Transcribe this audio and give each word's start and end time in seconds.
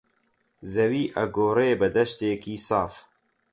زەوی 0.73 1.11
ئەگۆڕێ 1.15 1.71
بە 1.79 1.87
دەشتێکی 1.95 2.55
ساف 2.67 2.93